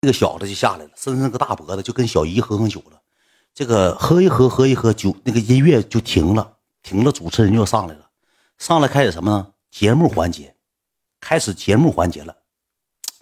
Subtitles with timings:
[0.00, 3.00] 这个小子就下来了，伸伸个大脖子，就跟小姨喝上酒了。
[3.52, 8.08] 这个喝一喝，喝一喝酒，那个音乐就停了，停了，主持人就上来了，
[8.56, 9.48] 上来开始什么呢？
[9.70, 10.54] 节目环节，
[11.20, 12.34] 开始节目环节了。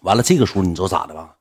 [0.02, 1.36] 完了，这个时候你知道咋的吧？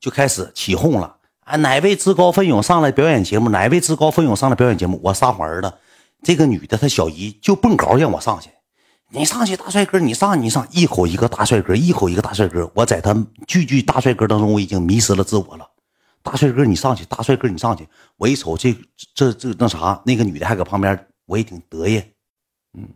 [0.00, 1.18] 就开始起哄了。
[1.44, 3.50] 啊，哪位自告奋勇上来表演节目？
[3.50, 4.98] 哪位自告奋勇上来表演节目？
[5.04, 5.78] 我撒谎的，
[6.22, 8.50] 这个女的她小姨就蹦高让我上去。
[9.10, 12.68] 你上去，大帅哥，你上，你上，一口一个大帅哥，一口一个大帅哥。
[12.74, 13.14] 我在他
[13.46, 15.70] 句句大帅哥当中，我已经迷失了自我了。
[16.22, 17.86] 大帅哥，你上去，大帅哥，你上去。
[18.16, 18.74] 我一瞅，这
[19.14, 22.02] 这这那啥，那个女的还搁旁边，我也挺得意。
[22.72, 22.88] 嗯，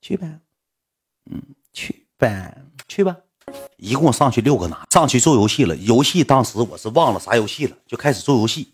[0.00, 0.38] 去呗，
[1.30, 1.42] 嗯，
[1.72, 2.56] 去呗，
[2.88, 3.16] 去吧。
[3.76, 5.76] 一共上去六个男，上去做游戏了。
[5.76, 8.72] 游戏当时我是忘了啥游戏了，就开始做游戏。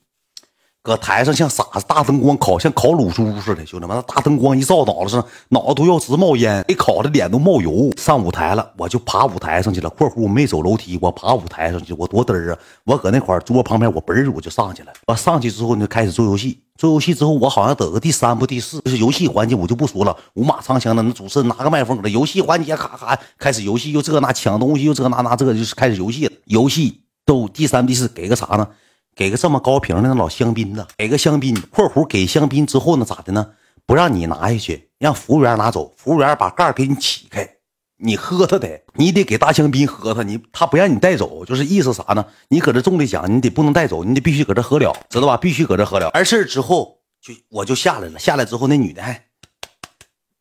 [0.86, 7.90] 搁台上像傻子，大灯光烤，像烤卤猪似的，兄弟们，那大灯光一照脑子上，脑子都要直冒烟，给烤的脸都冒油。
[7.96, 9.90] 上舞台了，我就爬舞台上去了。
[9.90, 12.59] 括弧我没走楼梯，我爬舞台上去，我多嘚儿啊！
[12.84, 14.92] 我搁那块桌旁边，我嘣儿我就上去了。
[15.09, 16.60] 我上去之后呢，开始做游戏。
[16.76, 21.02] 做游戏之后，我好像得个第三不第四，就是游戏环节我就不说了，五马长枪的。
[21.02, 26.30] 那主持人拿个麦克风搁那游戏环节咔咔开始游戏，又这那抢东西，又这那那这就是开始游戏。
[26.45, 28.68] 游戏都第三第四，给个啥呢？
[29.16, 33.54] 给个这么高瓶的那老香槟子，给个香槟（括弧给香槟之后呢，咋的呢？
[33.86, 35.95] 不让你拿下去，让服务员拿走。
[35.96, 37.48] 服务员把盖给你起开，
[37.96, 42.26] 你喝他的，你得给大香槟喝他，你他不让你带走，就是意思啥呢？
[42.48, 45.38] 你搁这中的奖，你得不能带走，你得必须搁这喝了，知道吧？
[45.38, 46.10] 必须搁这喝了。
[46.12, 48.18] 完事之后，就我就下来了。
[48.18, 49.28] 下来之后，那女的还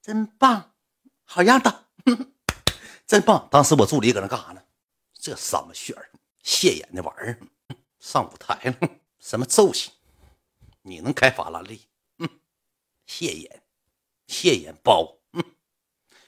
[0.04, 0.72] 真棒，
[1.24, 1.74] 好样的，
[3.08, 3.48] 真棒。
[3.50, 4.60] 当时我助理搁那干啥呢？
[5.18, 6.10] 这什么血儿，
[6.44, 7.40] 谢眼的玩意儿。
[8.06, 8.90] 上舞台了，
[9.20, 9.92] 什么揍性？
[10.84, 11.82] 你能开法拉利？
[12.20, 12.30] 嗯，
[13.08, 13.64] 谢眼，
[14.28, 15.18] 谢眼包。
[15.34, 15.44] 嗯，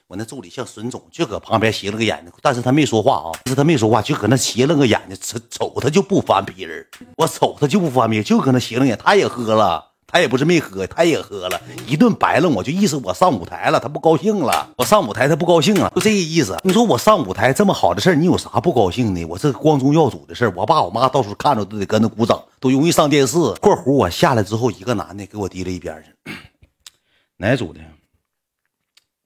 [0.08, 9.92] 我那助理像孙总，就搁旁边斜了个眼睛，但是他没说话啊，是他没说话，就搁那斜了个眼睛，瞅瞅他就不翻皮儿，我瞅他就不翻皮，就搁那斜了眼，他也喝了。
[10.10, 14.72] 他也不是没喝，他也喝了一顿白了，我就意思我上舞台了，他不高兴了。
[14.78, 16.58] 我上舞台，他不高兴了，就这个意思。
[16.64, 19.22] 你说我上舞台这么好的事你有啥不高兴的？
[19.26, 23.36] 我这光宗耀祖的事我爸我妈到时候看着都得跟着鼓掌，都容易上电视。
[23.60, 26.32] 括弧我下来之后，一个男的给我提了一边去，
[27.36, 27.80] 哪组的？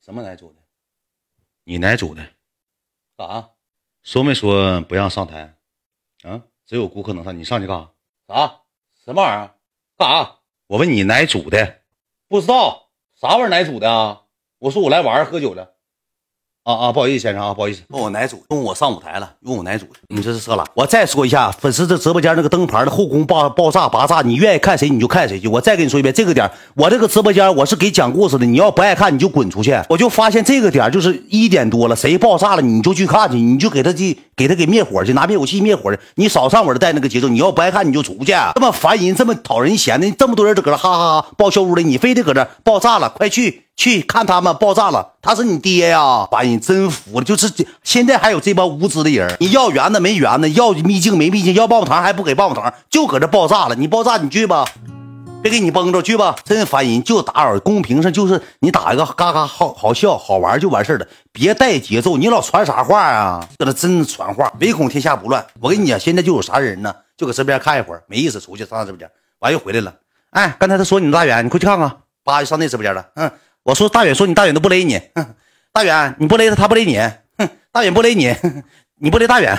[0.05, 0.57] 什么哪组的？
[1.63, 2.27] 你哪组的？
[3.17, 3.49] 干啥？
[4.03, 5.55] 说没说不让上台？
[6.25, 6.43] 啊？
[6.67, 7.89] 只有顾客能上，你上去干
[8.27, 8.35] 啥？
[8.35, 8.55] 啥？
[9.05, 9.55] 什么玩意儿？
[9.97, 10.37] 干啥？
[10.73, 11.81] 我问你哪组的？
[12.29, 14.23] 不知道啥玩意儿哪组的啊？
[14.59, 15.75] 我说我来玩喝酒的。
[16.65, 18.41] 啊啊，不好意思，先生啊，不好意思，问我哪组？
[18.51, 19.29] 问我上舞台了？
[19.41, 19.85] 问我哪组？
[20.07, 20.65] 你这是色了。
[20.75, 25.49] 我再说一下，粉丝这直播间那个灯牌的后宫爆爆炸拔炸，你愿意看谁你就看谁去。
[25.49, 29.77] 我再跟你说一遍，这个点我这个直播间我是给讲故事的，你要不爱看你就滚出去。
[29.89, 36.01] 我就发现这个点就是一点多了，谁爆炸了你就去看去，你就给他去给他给灭火去，拿灭火器灭火去。
[36.15, 38.33] 你少上我这带那个节奏，你要不爱看你就出去。
[38.55, 43.65] 这么烦人，这么讨人嫌的，这么多人都搁这哈哈哈爆笑屋的，你非得搁这爆炸了，快去。
[43.77, 46.29] 去看他们爆炸了，他是你爹呀！
[46.31, 47.51] 把人真服了，就是
[47.83, 53.75] 现在还有这帮无知的人，你要圆的没圆的，要秘境没秘境，要棒棒糖还不给棒棒糖，就搁这爆炸了。
[53.75, 54.65] 你爆炸你去吧，
[55.43, 57.03] 别给你崩着去吧，真烦人！
[57.03, 63.49] 就打扰公屏上就是你打一个嘎嘎好好笑好玩就完事了，别带节奏，你老传啥话啊？
[63.59, 65.45] 搁这真传话，唯恐天下不乱。
[65.61, 66.95] 我跟你讲，现在就有啥人呢？
[67.17, 69.95] 就搁身边看一会儿，没意思，出去上他直播间，完又回来了。
[70.31, 71.91] 哎，刚才他说你大远，你快去看看，
[72.23, 73.05] 叭就上那直播间了。
[73.15, 73.31] 嗯。
[73.65, 75.01] 我说大远说你大远都不勒你，
[75.73, 76.97] 大远你不勒他他不勒你，
[77.71, 78.35] 大远不勒你，
[79.01, 79.57] 你不勒大远，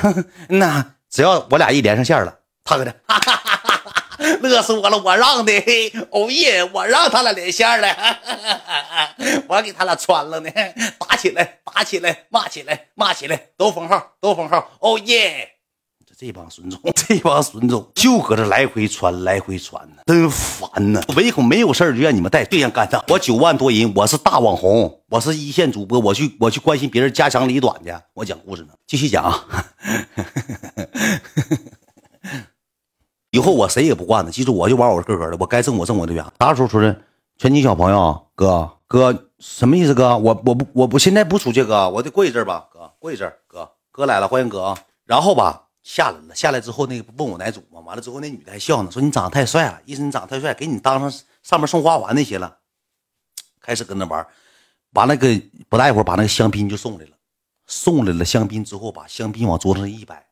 [0.50, 2.94] 那只要我俩一连上线了，他搁这，
[4.42, 5.54] 乐死我了，我让的，
[6.12, 7.88] 哦耶，我让他俩连线了，
[9.48, 10.50] 我给他俩穿了呢，
[11.00, 15.50] 打起来，打起来，骂起来，骂起来，都封号，都封号，哦耶。
[16.26, 21.02] 这帮孙总， 这帮孙总就搁这来回传，来回传呢，真烦呢！
[21.18, 23.04] 唯恐没有事就让你们带对象干仗。
[23.10, 28.70] 我九万多人，我是大网红，我是一线主播，我去我去关心别人家长里短去，我讲故事呢。
[28.88, 29.30] 继续讲，
[33.32, 34.32] 以后我谁也不惯了。
[34.32, 36.24] 记住，我就玩我个个的，我该挣我挣我的钱。
[36.40, 36.96] 啥时候出去？
[37.38, 39.94] 全体小朋友，哥哥什么意思？
[39.94, 42.70] 哥，我我不我不现在不出去，哥，我得过一阵吧。
[42.72, 44.78] 哥，过一阵，哥哥来了，欢迎哥啊。
[45.06, 45.64] 然后吧。
[45.84, 47.80] 下来了，下来之后那个问我哪组吗？
[47.82, 51.12] 完了之后那女的还笑呢，说你长得太帅了，意思你长得太帅，给你当上
[51.44, 52.58] 上面送花环那些了。
[53.60, 54.26] 开始跟那玩，
[54.92, 55.28] 完了个
[55.70, 57.12] 不大一会儿把那个香槟就送来了，
[57.68, 60.26] 送来了香槟之后把香槟往桌上一摆，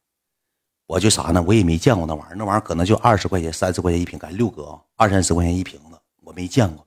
[0.87, 1.43] 我就啥呢？
[1.45, 6.85] 我也没见过那玩意儿，那玩意儿可能就二十块钱、三十块钱一瓶，赶六哥啊，二三十块钱一瓶子，我没见过。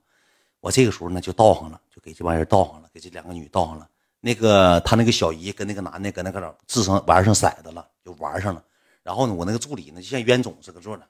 [0.61, 3.87] 我这个时候呢就倒上了，就给这帮人倒上了，给这两个女倒上了。
[4.21, 7.87] 那个他那个小姨跟那个男的搁那搁那智上玩上色子了。
[8.05, 8.63] 就玩上了，
[9.03, 11.07] 然后呢，我那个助理呢，就像冤种似的坐那。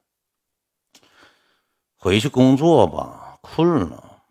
[1.96, 4.22] 回去工作吧，困了。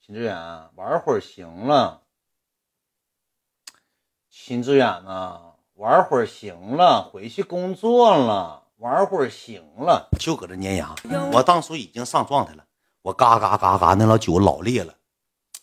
[0.00, 0.34] 秦志远，
[0.76, 2.02] 玩会儿行了。
[4.30, 10.94] 秦志远呢，玩会儿行了，回去工作了，玩会儿行了，就搁这粘牙。
[11.32, 12.64] 我当时已经上状态了，
[13.02, 14.94] 我嘎嘎嘎嘎，那老酒老烈了，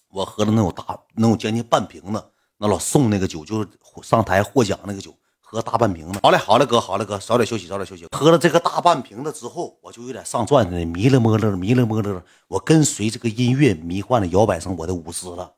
[0.09, 2.31] 我喝了能有大能有将近半瓶子。
[2.57, 3.69] 那老送那个酒，就是
[4.03, 5.17] 上台获奖那个酒，
[5.51, 6.19] 喝大半瓶子。
[6.21, 8.05] 好嘞，好嘞，哥，好嘞，哥，早点休息，早点休息。
[8.11, 12.23] 喝了这个大半瓶子之后，我就有点上转的，迷了摸了，迷了摸了。
[12.47, 15.55] 我跟随这个音乐迷幻的摇摆成我的舞姿了，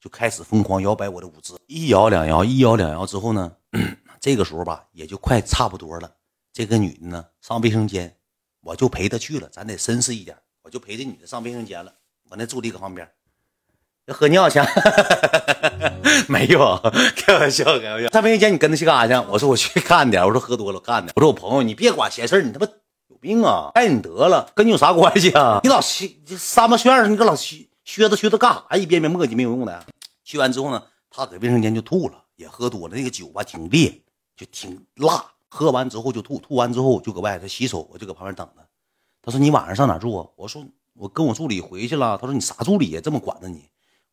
[0.00, 3.52] 就开始疯狂摇摆我的舞姿，一摇两摇，一摇两摇之后呢，
[4.18, 6.10] 这个时候吧，也就快差不多了。
[6.52, 8.16] 这个女的呢，上卫生间，
[8.62, 9.48] 我就陪她去了。
[9.52, 11.94] 咱得绅士一点，我就陪这女的上卫生间了。
[12.28, 13.08] 我那助理搁旁边。
[14.08, 14.58] 喝尿去？
[16.28, 16.80] 没有，
[17.16, 18.08] 开玩笑，开玩笑。
[18.10, 19.26] 上卫生间，你跟他去干啥去？
[19.30, 20.24] 我说我去干点。
[20.24, 21.12] 我说喝多了干的。
[21.16, 22.66] 我说我朋友，你别管闲事你他妈
[23.08, 23.70] 有病啊！
[23.74, 25.60] 爱你得了，跟你有啥关系啊？
[25.64, 28.76] 你老去三八炫你搁老削削子削子干啥？
[28.76, 29.84] 一遍遍磨叽没有用的。
[30.24, 32.96] 去完之后呢，他搁卫生间就吐了，也喝多了。
[32.96, 34.02] 那个酒吧挺烈，
[34.36, 35.24] 就挺辣。
[35.48, 38.62] 喝完之后就吐，吐完之后就搁外头洗手，我就搁旁边等他。
[39.22, 40.26] 他说你晚上上哪住啊？
[40.36, 42.16] 我说我跟我助理回去了。
[42.20, 43.00] 他说你啥助理呀？
[43.02, 43.64] 这么管着你？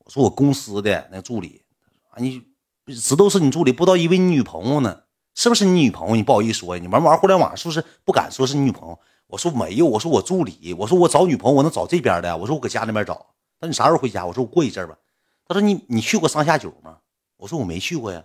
[0.10, 1.64] 说我公司的那助理，
[2.10, 2.44] 啊，你
[2.86, 5.04] 知道是你助理，不知道以为你女朋友呢，
[5.36, 6.16] 是不是你女朋友？
[6.16, 9.00] 你不好意思说，你玩玩互联网是不是不敢说是你女朋友？
[9.28, 13.34] 我说没有，我说我助理，我说我找女朋友我能找这边的，我说我搁家那边找。
[13.60, 14.26] 那你啥时候回家？
[14.26, 14.98] 我说我过一阵吧。
[15.46, 17.00] 他说你你去过上下九吗？
[17.38, 18.24] 我说我没去过呀。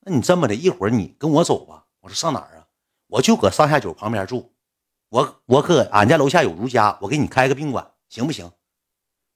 [0.00, 1.86] 那你这么的，一会儿你跟我走吧。
[2.00, 2.66] 我说上哪儿啊？
[3.08, 4.52] 我就搁上下九旁边住，
[5.08, 8.50] 我我搁俺家楼下有如家，我给你开个宾馆，行不行？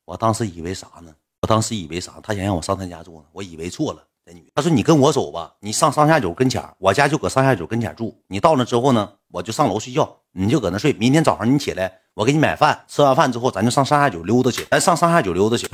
[0.05, 1.15] 我当时以为啥呢？
[1.47, 2.15] 我当时以为啥？
[2.25, 3.25] 他想让我上他家住呢？
[3.31, 4.03] 我以为错了。
[4.25, 8.21] 这女，他说：“你跟我走吧，你上上下九跟前我家就搁上下九跟前住。
[8.27, 10.93] 你到那之后呢，我就上楼睡觉，你就搁那睡。
[10.95, 12.85] 明天早上你起来，我给你买饭。
[12.89, 14.65] 吃完饭之后，咱就上上下九溜达去。
[14.73, 15.71] 咱上上下九溜达去。”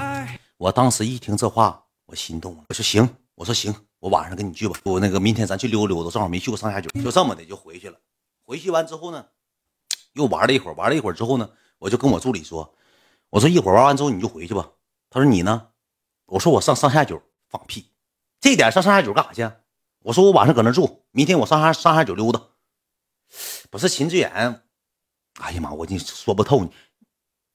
[0.58, 2.64] 我当时一听这话，我心动了。
[2.68, 4.78] 我说：“行，我说行，我晚上跟你去吧。
[4.84, 7.96] 我那个明天咱去溜达溜达，正好没去过上下九，就这么的就回去了。
[8.44, 9.24] 回去完之后呢，
[10.12, 11.48] 又玩了一会儿，玩了一会儿之后呢，
[11.78, 12.74] 我就跟我助理说：
[13.30, 14.68] 我说一会儿玩完之后你就回去吧。”
[15.12, 15.68] 他说：“你呢？”
[16.24, 17.20] 我说：“我上上下九
[17.50, 17.86] 放屁，
[18.40, 19.54] 这点上上下九干啥去？”
[20.04, 22.40] 我说：“我晚上搁那住，明天我上下上下九溜达。”
[23.70, 24.62] 不是秦志远，
[25.40, 26.70] 哎呀妈，我你说不透你，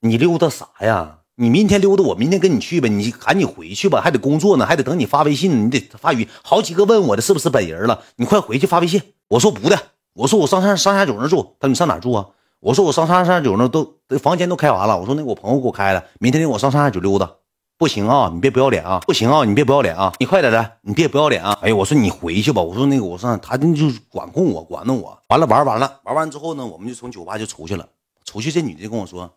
[0.00, 1.18] 你溜达啥呀？
[1.34, 2.88] 你明天溜达，我明天跟你去呗。
[2.88, 6.28] 你赶紧回去吧，还得工作呢，还得等你发微信，你得发语。
[6.42, 9.14] 好几个问我的是不是本人了，你快回去发微信。
[9.28, 11.56] 我说不的，我说我上上上下九那住。
[11.60, 12.28] 他说你上哪住啊？
[12.60, 14.98] 我说我上上上下九那都房间都开完了。
[14.98, 17.32] 我说那我朋友给我开了，明天我上上下九溜达。
[17.78, 18.98] 不行啊，你别不要脸啊！
[19.06, 20.12] 不行啊，你别不要脸啊！
[20.18, 21.56] 你快点的，你别不要脸啊！
[21.62, 22.60] 哎，我说你回去吧。
[22.60, 25.16] 我说那个，我说他就管控我，管着我。
[25.28, 27.88] 完了玩完了，玩完之后呢，我们就从酒吧就出去了。
[28.24, 29.32] 出去，这女的跟我说，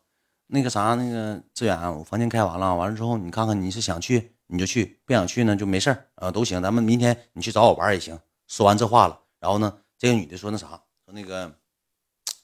[0.48, 2.76] 那个啥，那个志远，我房间开完了。
[2.76, 6.60] 完了之后，你看看你是想去你就去，不想去呢就没事啊，都行。
[6.64, 8.18] 咱们明天你去找我玩也行。
[8.48, 10.68] 说完这话了，然后呢，这个女的说那啥，
[11.06, 11.54] 说那个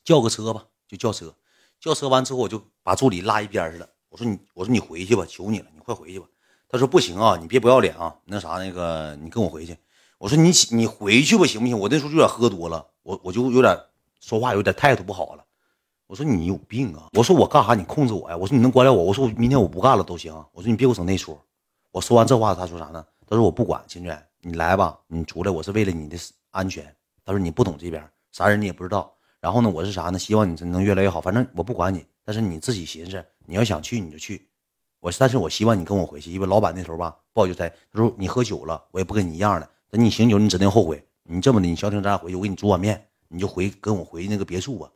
[0.05, 1.33] 叫个车吧，就叫车。
[1.79, 3.89] 叫车完之后，我就把助理拉一边去了。
[4.09, 6.25] 我说你，我说你回去吧，求你了，你快回去吧。
[6.69, 9.77] 他说不行啊，你别不要脸啊，那啥，那个你跟我回去。
[10.17, 11.77] 我说你你回去吧，行不行？
[11.77, 13.77] 我那时候有点喝多了，我我就有点
[14.19, 15.43] 说话有点态度不好了。
[16.07, 17.09] 我说你有病啊！
[17.13, 18.37] 我说我干啥你控制我呀？
[18.37, 19.03] 我说你能管了我？
[19.03, 20.33] 我说明天我不干了都行。
[20.53, 21.37] 我说你别给我整那出。
[21.91, 23.05] 我说完这话，他说啥呢？
[23.27, 26.17] 他说我不管，秦远，你来吧，你出来，我是为了你的
[26.51, 26.83] 安全。
[27.25, 29.13] 他说你不懂这边啥人你也不知道。
[29.41, 30.17] 然后呢，我是啥呢？
[30.17, 31.19] 希望你能越来越好。
[31.19, 33.23] 反正我不管你，但是你自己寻思。
[33.49, 34.45] 你要想去你就去，
[34.99, 37.69] 我但是我希望你跟我回去，因为老板那时候吧不好交代。
[37.93, 39.69] 他说你喝酒了，我也不跟你一样的。
[39.89, 41.01] 等你醒酒，你指定后悔。
[41.23, 44.89] 你这么的，你消停咱俩回去，我给你煮碗面，你就回跟我回那个别墅吧。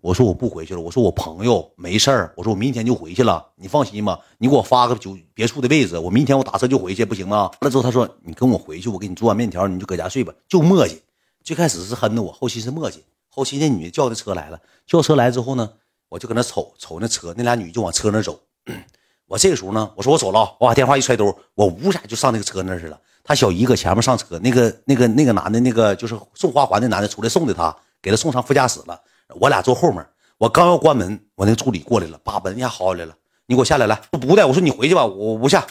[0.00, 4.18] 我说我不回去了，我说我朋友没事儿，我说我明天就回去了，你放心吧。
[4.38, 7.42] 你给我发个酒别墅的位置，我明天我打车就回去，不行吗？
[7.42, 10.32] 完了之后他说你跟我回去，我给你煮碗面条，你就搁家睡吧。
[10.48, 10.98] 就磨叽，
[11.42, 15.72] 最开始是哼着我，后期是磨叽，后期那女的叫的车来了，叫车来之后呢。
[16.08, 18.38] 我就搁那瞅瞅那车，那俩女就往车那走。
[19.26, 22.98] 我这个时候呢，我说我走了，我把电话一揣兜，我呜下就上那个车那去了。
[23.22, 28.98] 他小姨搁前面上车，那个那个那个男的，那个就是送花环的男的出来送的他，给他送上副驾驶了。
[29.38, 30.02] 我俩坐后面，
[30.38, 33.14] 我刚要关门，我那个助理过来了，把门一下薅下来了。
[33.46, 35.66] 你给我下来，来不的，我说你回去吧，我不下。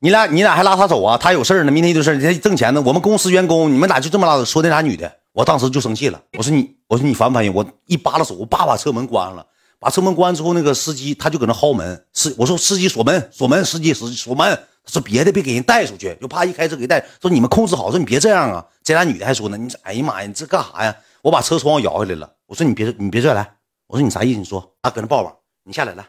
[0.00, 1.16] 你俩你俩还拉他走啊？
[1.16, 2.82] 他有事呢，明天一堆事他挣钱呢。
[2.84, 6.20] 我们公司员工，你们俩就这么拉说那俩女的，我当时就生气了。
[6.36, 7.54] 我说你，我说你烦不烦人？
[7.54, 9.46] 我一扒拉手，我叭把车门关上了。
[9.82, 12.04] 把车门关之后，那个司机他就搁那薅门。
[12.12, 14.56] 司我说司机锁门，锁门，司机锁锁门。
[14.84, 17.04] 他说别的别给人带出去，就怕一开车给带。
[17.20, 18.64] 说你们控制好，说你别这样啊。
[18.84, 20.96] 这俩女的还说呢，你哎呀妈呀，你这干啥呀？
[21.20, 22.30] 我把车窗摇下来了。
[22.46, 23.54] 我说你别你别拽来。
[23.88, 24.38] 我说你啥意思？
[24.38, 25.36] 你说啊，搁那抱抱。
[25.64, 26.04] 你下来来，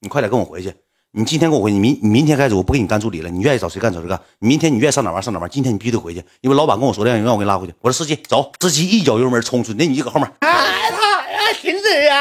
[0.00, 0.74] 你快点跟我回去。
[1.12, 3.30] 你今天跟我回去，你明你明天开始我不给你干助理了。
[3.30, 4.20] 你愿意找谁干找谁干。
[4.38, 5.48] 明天你愿意上哪玩上哪玩。
[5.48, 7.74] 今天你必须得回去，因为老板跟我说的，让我给你拉回去。
[7.80, 10.30] 我说司机走，司机一脚油门冲出去，那你就搁后面。
[10.40, 11.15] 哎，他，
[11.54, 12.12] 秦志远，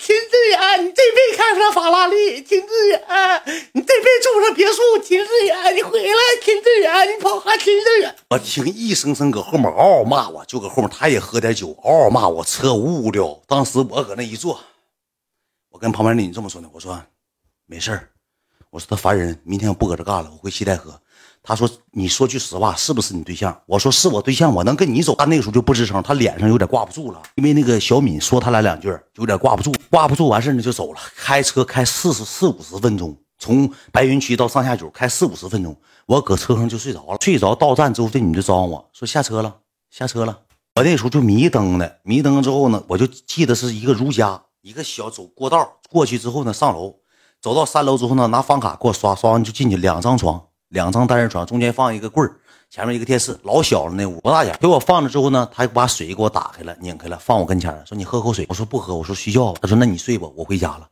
[0.00, 3.00] 秦志远，你这辈子开上法拉利，秦志远，
[3.72, 8.14] 你这辈子住上别墅，秦志远，你回来，秦志远，你跑哈，秦志远。
[8.30, 13.42] 我听一声声搁后面嗷嗷骂我，就搁后面他也喝点酒，嗷嗷骂我，车呜溜。
[13.46, 14.60] 当时我搁那一坐，
[15.70, 17.00] 我跟旁边那女这么说的，我说
[17.66, 18.08] 没事儿。
[18.70, 21.00] 我说他烦人，明天我不搁这干了，我回西戴河。
[21.42, 31.00] 他说：“你说句实话，是不是你对象？”我说：“是我对象，我能跟你走。”他那个时候就不吱声，他脸上有点挂不住了，因为那个小敏说他俩两句，有点挂不住，挂不住，完事呢就走了。
[31.16, 35.74] 开车开四十四五十分钟，从白云区到上下九开四五十分钟，
[36.06, 37.16] 我搁车上就睡着了。
[37.20, 39.56] 睡着到站之后，这女的招呼我说：“下车了，
[39.90, 40.38] 下车了。”
[40.76, 46.96] 我那时候就迷瞪的，迷瞪之后呢，我就记得是一个如家，一个小走过道过去之后呢，上楼。
[47.42, 49.76] 走到三楼之后呢，拿房卡给我刷，刷完就进去。
[49.78, 52.34] 两张床，两张单人床，中间放一个柜儿，
[52.70, 54.56] 前面一个电视，老小了那屋，多大点？
[54.60, 58.46] 给我放了之后呢，他把水给我打开了，拧开了，放我跟前说你喝口水。
[58.48, 59.58] 我说不喝，我说睡觉吧。
[59.62, 60.88] 他说那你睡吧，我回家了。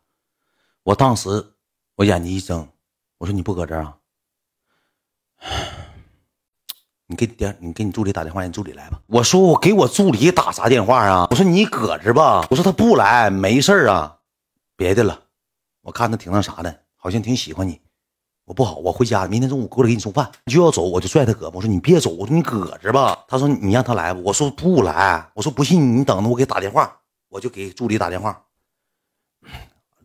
[0.82, 1.28] 我当时
[1.96, 2.68] 我眼睛一睁，
[3.18, 3.96] 我说你不搁这儿啊？
[7.06, 9.00] 你给点，你给你助理打电话，让你助理来吧。
[9.06, 11.28] 我说我给我助理打啥电话啊？
[11.30, 12.46] 我说你搁这吧。
[12.50, 14.18] 我说他不来，没事啊，
[14.76, 15.22] 别的了。
[15.82, 17.80] 我看他挺那啥的，好像挺喜欢你。
[18.48, 20.26] 我不好，我回家，明天中午过来给你送饭。
[20.46, 23.14] 你就要走，我就拽他胳膊，我说你别走，我说你搁着吧。
[23.28, 24.20] 他说你让他来吧。
[24.24, 26.90] 我说不来，我说不信你等着，我给打电话。
[27.28, 28.40] 我就给助理打电话，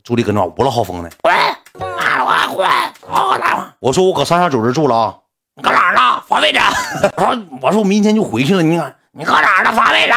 [0.03, 1.09] 助理搁那无了好风呢。
[1.23, 1.31] 喂，
[1.79, 2.67] 妈我滚，
[3.03, 3.73] 我打电话。
[3.79, 5.17] 我说我搁上下九这住了啊。
[5.55, 6.21] 你搁哪呢？
[6.27, 6.59] 发位置。
[7.15, 8.61] 我说我说我明天就回去了。
[8.61, 9.71] 你看你搁哪呢？
[9.71, 10.13] 发位置。